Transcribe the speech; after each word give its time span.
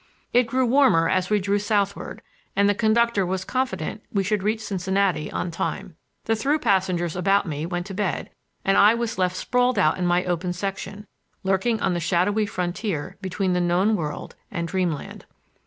It 0.33 0.47
grew 0.47 0.65
warmer 0.65 1.07
as 1.07 1.29
we 1.29 1.39
drew 1.39 1.59
southward, 1.59 2.23
and 2.55 2.67
the 2.67 2.73
conductor 2.73 3.23
was 3.23 3.45
confident 3.45 4.01
we 4.11 4.23
should 4.23 4.41
reach 4.41 4.59
Cincinnati 4.61 5.31
on 5.31 5.51
time. 5.51 5.95
The 6.25 6.35
through 6.35 6.57
passengers 6.57 7.15
about 7.15 7.45
me 7.45 7.67
went 7.67 7.85
to 7.85 7.93
bed, 7.93 8.31
and 8.65 8.77
I 8.79 8.95
was 8.95 9.19
left 9.19 9.35
sprawled 9.35 9.77
out 9.77 9.99
in 9.99 10.07
my 10.07 10.25
open 10.25 10.53
section, 10.53 11.05
lurking 11.43 11.79
on 11.83 11.93
the 11.93 11.99
shadowy 11.99 12.47
frontier 12.47 13.17
between 13.21 13.53
the 13.53 13.61
known 13.61 13.95
world 13.95 14.35
and 14.49 14.67
dreamland. 14.67 15.25